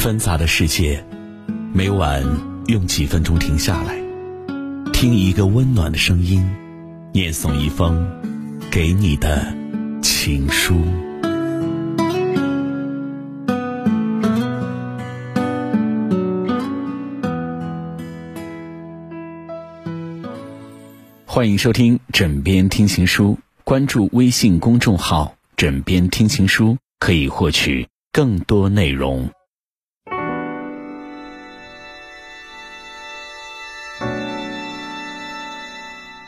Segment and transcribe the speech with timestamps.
[0.00, 1.04] 纷杂的世界，
[1.74, 2.24] 每晚
[2.68, 4.00] 用几分钟停下来，
[4.94, 6.42] 听一个温暖的声音，
[7.12, 8.08] 念诵一封
[8.70, 9.54] 给你的
[10.00, 10.80] 情书。
[21.26, 29.28] 欢迎收听《枕边听情书》，关注微信公众号“枕边听情书”，可以获取更多内容。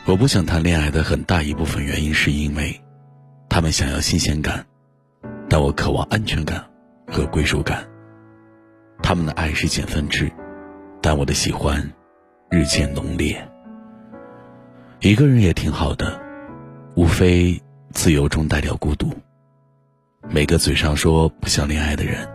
[0.05, 2.81] 我不想谈恋爱的很大一部分原因，是因为
[3.47, 4.65] 他们想要新鲜感，
[5.47, 6.61] 但我渴望安全感
[7.07, 7.87] 和归属感。
[9.01, 10.29] 他们的爱是减分制，
[11.01, 11.89] 但我的喜欢
[12.49, 13.49] 日渐浓烈。
[14.99, 16.19] 一个人也挺好的，
[16.95, 17.61] 无非
[17.93, 19.09] 自由中带点孤独。
[20.29, 22.27] 每个嘴上说不想恋爱的人，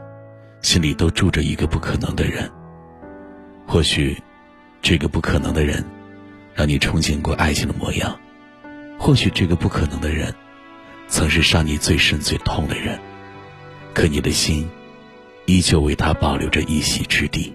[0.62, 2.50] 心里都住着一个不可能的人。
[3.66, 4.16] 或许，
[4.80, 5.84] 这个不可能的人。
[6.58, 8.18] 让你憧憬过爱情的模样，
[8.98, 10.34] 或许这个不可能的人，
[11.06, 12.98] 曾是伤你最深最痛的人，
[13.94, 14.68] 可你的心，
[15.46, 17.54] 依旧为他保留着一席之地。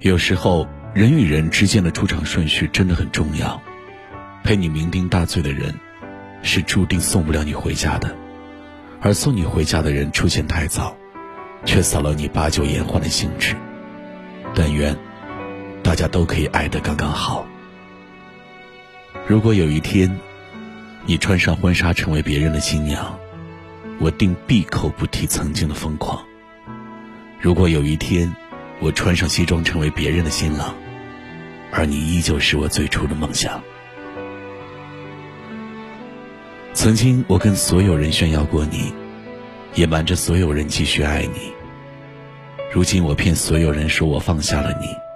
[0.00, 3.62] 有时候，人与人之间的出场顺序真的很重要。
[4.42, 5.72] 陪你酩酊大醉的人，
[6.42, 8.08] 是注定送不了你回家的；
[9.00, 10.96] 而送你回家的人出现太早，
[11.64, 13.54] 却扫了你把酒言欢的兴致。
[14.56, 14.98] 但愿。
[15.88, 17.46] 大家都可以爱得刚刚好。
[19.26, 20.20] 如果有一天，
[21.06, 23.18] 你穿上婚纱成为别人的新娘，
[23.98, 26.22] 我定闭口不提曾经的疯狂。
[27.40, 28.30] 如果有一天，
[28.80, 30.74] 我穿上西装成为别人的新郎，
[31.72, 33.58] 而你依旧是我最初的梦想。
[36.74, 38.92] 曾经，我跟所有人炫耀过你，
[39.74, 41.50] 也瞒着所有人继续爱你。
[42.70, 45.07] 如今，我骗所有人说我放下了你。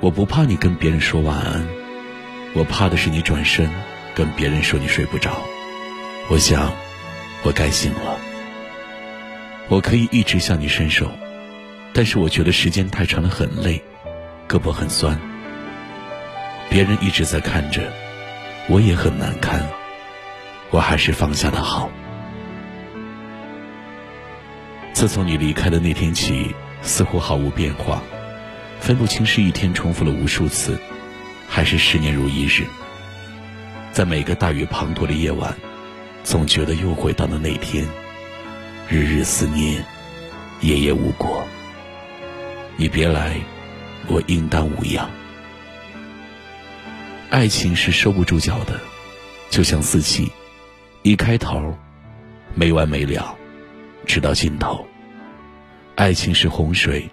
[0.00, 1.66] 我不怕你跟别人说晚安，
[2.54, 3.68] 我怕的是你转身
[4.14, 5.40] 跟别人说你睡不着。
[6.28, 6.72] 我想，
[7.42, 8.18] 我该醒了。
[9.68, 11.10] 我可以一直向你伸手，
[11.92, 13.82] 但是我觉得时间太长了，很累，
[14.46, 15.18] 胳膊很酸。
[16.68, 17.82] 别人一直在看着，
[18.68, 19.66] 我也很难堪。
[20.70, 21.90] 我还是放下的好。
[24.92, 28.02] 自从你离开的那天起，似乎毫无变化。
[28.80, 30.78] 分不清是一天重复了无数次，
[31.48, 32.64] 还是十年如一日。
[33.92, 35.54] 在每个大雨滂沱的夜晚，
[36.22, 37.84] 总觉得又回到了那天，
[38.88, 39.84] 日日思念，
[40.60, 41.42] 夜夜无果。
[42.76, 43.36] 你别来，
[44.06, 45.10] 我应当无恙。
[47.30, 48.78] 爱情是收不住脚的，
[49.50, 50.30] 就像四季，
[51.02, 51.76] 一开头，
[52.54, 53.36] 没完没了，
[54.06, 54.86] 直到尽头。
[55.96, 57.08] 爱情是洪水，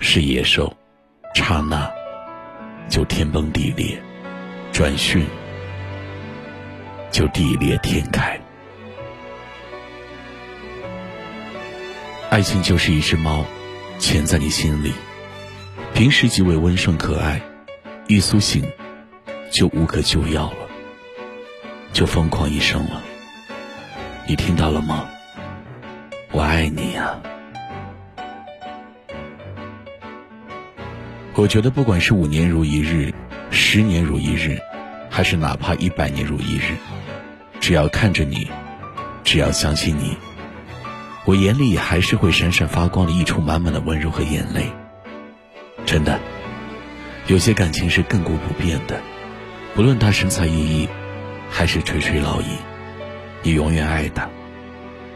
[0.00, 0.76] 是野兽。
[1.34, 1.90] 刹那，
[2.88, 3.98] 就天崩地裂；
[4.72, 5.22] 转瞬，
[7.10, 8.40] 就地裂天开。
[12.30, 13.44] 爱情就是一只猫，
[13.98, 14.92] 潜在你心里，
[15.92, 17.40] 平时极为温顺可爱，
[18.06, 18.64] 一苏醒，
[19.50, 20.68] 就无可救药了，
[21.92, 23.02] 就疯狂一生了。
[24.26, 25.06] 你听到了吗？
[26.32, 27.20] 我爱你呀。
[31.36, 33.12] 我觉得，不管是五年如一日，
[33.50, 34.56] 十年如一日，
[35.10, 36.76] 还是哪怕一百年如一日，
[37.60, 38.48] 只要看着你，
[39.24, 40.16] 只要相信你，
[41.24, 44.70] 我眼里还是会闪闪发光的溢出满满的温柔和眼泪。
[45.84, 46.20] 真的，
[47.26, 49.00] 有些感情是亘古不变的，
[49.74, 50.88] 不论他神采奕奕，
[51.50, 52.46] 还是垂垂老矣，
[53.42, 54.30] 你永远爱他，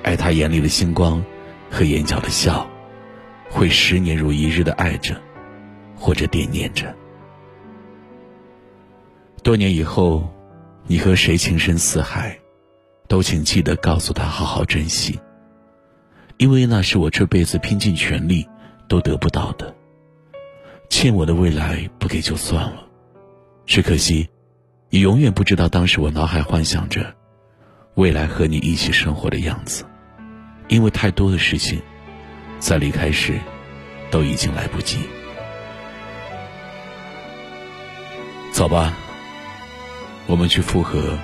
[0.02, 1.24] 爱他眼里的星光
[1.70, 2.68] 和眼角的笑，
[3.48, 5.14] 会十年如一日的爱着。
[5.98, 6.94] 或者惦念着。
[9.42, 10.28] 多年以后，
[10.86, 12.38] 你和谁情深似海，
[13.06, 15.18] 都请记得告诉他好好珍惜，
[16.36, 18.46] 因为那是我这辈子拼尽全力
[18.88, 19.74] 都得不到的。
[20.90, 22.86] 欠我的未来不给就算了，
[23.66, 24.28] 只可惜，
[24.90, 27.14] 你永远不知道当时我脑海幻想着
[27.94, 29.84] 未来和你一起生活的样子，
[30.68, 31.80] 因为太多的事情，
[32.58, 33.38] 在离开时
[34.10, 34.98] 都已经来不及。
[38.58, 38.92] 走吧，
[40.26, 41.16] 我们去复合，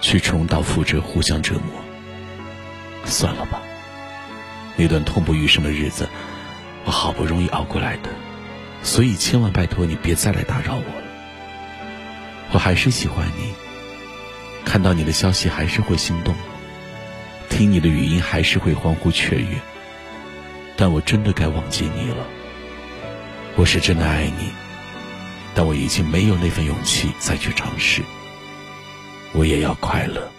[0.00, 1.62] 去重蹈覆辙，互相折磨。
[3.04, 3.62] 算了吧，
[4.74, 6.08] 那段痛不欲生的日子，
[6.84, 8.10] 我好不容易熬过来的，
[8.82, 11.06] 所以千万拜托你别再来打扰我了。
[12.50, 13.54] 我还是喜欢你，
[14.64, 16.34] 看到你的消息还是会心动，
[17.48, 19.60] 听你的语音还是会欢呼雀跃，
[20.76, 22.26] 但我真的该忘记你了。
[23.54, 24.50] 我是真的爱你，
[25.56, 28.02] 但我已经没有那份勇气再去尝试。
[29.32, 30.30] 我也要快乐。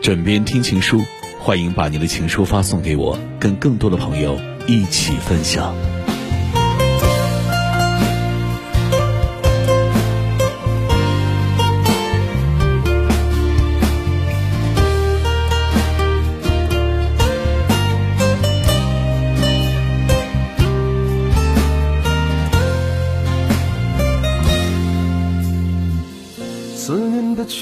[0.00, 1.00] 枕边听情书，
[1.40, 4.38] 欢迎把你的情书发送给我，跟更多的朋友
[4.68, 5.74] 一起分享。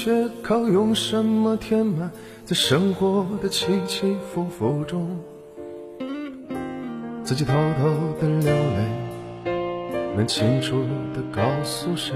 [0.03, 2.11] 缺口用什么填满？
[2.43, 5.17] 在生活的起起伏伏中，
[7.23, 7.89] 自己偷偷
[8.19, 9.53] 的流泪，
[10.17, 10.81] 能清楚
[11.13, 12.13] 的告诉谁？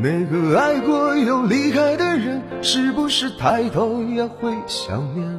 [0.00, 5.38] 每个爱过又离开的人，是不是抬头也会想念？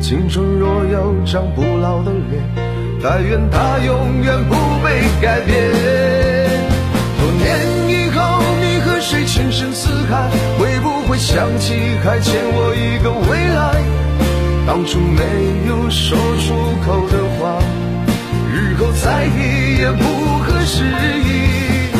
[0.00, 2.42] 青春若有张不老的脸，
[3.00, 6.19] 但愿它永远不被改变。
[9.00, 10.30] 谁情深似海？
[10.58, 11.74] 会不会想起
[12.04, 13.82] 还欠我一个未来？
[14.66, 15.22] 当初没
[15.66, 16.54] 有说出
[16.84, 17.58] 口的话，
[18.52, 20.04] 日后再提也不
[20.44, 21.90] 合时宜。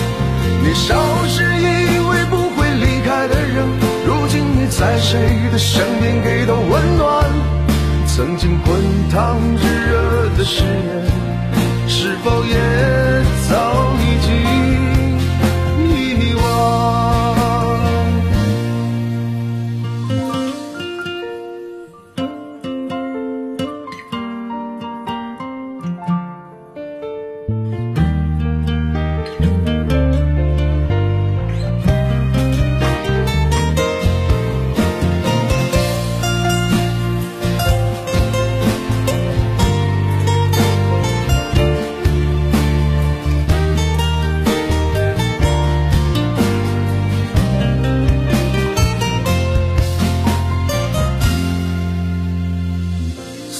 [0.62, 0.94] 年少
[1.26, 3.66] 时以为不会离开的人，
[4.06, 5.18] 如今你在谁
[5.50, 7.24] 的身边给的温暖？
[8.06, 8.76] 曾经滚
[9.10, 10.68] 烫炙热的誓言，
[11.88, 12.54] 是否也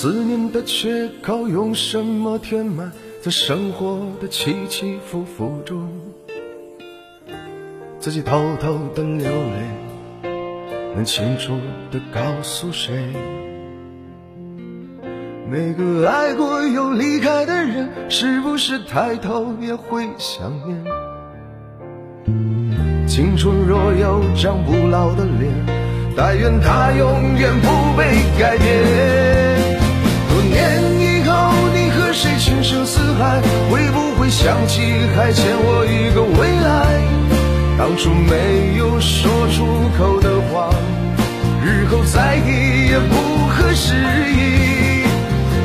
[0.03, 2.91] 思念的缺口用什么填满？
[3.21, 5.91] 在生活的起起伏伏中，
[7.99, 10.33] 自己偷偷的流泪，
[10.95, 11.53] 能清楚
[11.91, 13.13] 的告诉谁？
[15.51, 20.83] 每个爱过又离开的人，是不是抬头也会想念？
[23.07, 25.53] 青春若有张不老的脸，
[26.17, 27.69] 但愿它永远不
[27.99, 28.05] 被
[28.41, 29.50] 改变。
[32.21, 33.41] 谁情深似海？
[33.71, 34.83] 会不会想起
[35.17, 37.01] 还欠我一个未来？
[37.79, 40.69] 当初没有说出口的话，
[41.65, 43.17] 日后再提也不
[43.49, 43.95] 合时
[44.37, 45.09] 宜。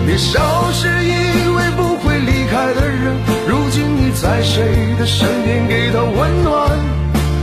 [0.05, 1.11] 年少时以
[1.57, 3.17] 为不会离开的人，
[3.49, 6.71] 如今你在谁的身边给他温暖？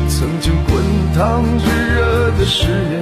[0.09, 0.83] 曾经滚
[1.15, 3.02] 烫炙热的誓言，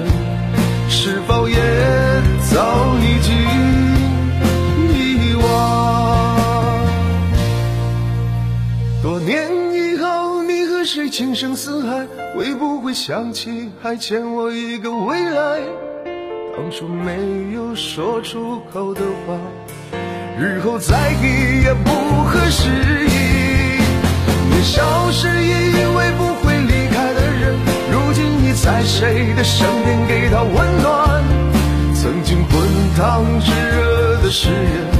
[11.30, 12.08] 情深似海？
[12.34, 15.60] 会不会想起还欠我一个未来？
[16.56, 19.38] 当初没有说出口的话，
[20.36, 21.90] 日后再提也不
[22.24, 23.80] 合时宜。
[24.50, 27.54] 年少时以为不会离开的人，
[27.92, 31.22] 如今你在谁的身边给他温暖？
[31.94, 32.60] 曾经滚
[32.96, 34.99] 烫炙热的誓言。